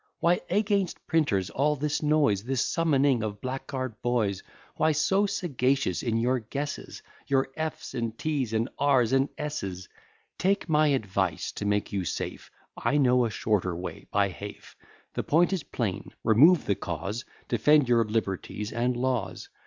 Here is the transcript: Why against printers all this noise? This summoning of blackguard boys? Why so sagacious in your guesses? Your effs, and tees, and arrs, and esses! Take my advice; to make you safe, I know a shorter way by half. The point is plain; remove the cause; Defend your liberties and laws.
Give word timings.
Why 0.19 0.41
against 0.49 1.05
printers 1.05 1.51
all 1.51 1.75
this 1.75 2.01
noise? 2.01 2.43
This 2.45 2.65
summoning 2.65 3.21
of 3.21 3.39
blackguard 3.39 4.01
boys? 4.01 4.41
Why 4.75 4.93
so 4.93 5.27
sagacious 5.27 6.01
in 6.01 6.17
your 6.17 6.39
guesses? 6.39 7.03
Your 7.27 7.49
effs, 7.55 7.93
and 7.93 8.17
tees, 8.17 8.51
and 8.51 8.67
arrs, 8.79 9.11
and 9.13 9.29
esses! 9.37 9.89
Take 10.39 10.67
my 10.67 10.87
advice; 10.87 11.51
to 11.51 11.65
make 11.67 11.93
you 11.93 12.03
safe, 12.03 12.49
I 12.75 12.97
know 12.97 13.25
a 13.25 13.29
shorter 13.29 13.75
way 13.75 14.07
by 14.09 14.29
half. 14.29 14.75
The 15.13 15.21
point 15.21 15.53
is 15.53 15.61
plain; 15.61 16.11
remove 16.23 16.65
the 16.65 16.73
cause; 16.73 17.23
Defend 17.47 17.87
your 17.87 18.03
liberties 18.03 18.71
and 18.71 18.97
laws. 18.97 19.49